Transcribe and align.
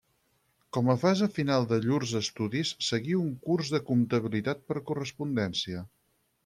Com 0.77 0.87
a 0.89 0.95
fase 1.03 1.27
final 1.35 1.67
de 1.73 1.79
llurs 1.83 2.13
estudis 2.21 2.73
seguí 2.89 3.15
un 3.21 3.31
curs 3.47 3.73
de 3.77 3.83
comptabilitat 3.93 4.69
per 4.73 4.85
correspondència. 4.93 5.89